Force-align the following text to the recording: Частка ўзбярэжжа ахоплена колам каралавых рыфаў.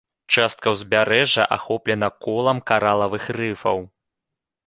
Частка 0.35 0.71
ўзбярэжжа 0.75 1.43
ахоплена 1.57 2.09
колам 2.27 2.57
каралавых 2.71 3.23
рыфаў. 3.37 3.77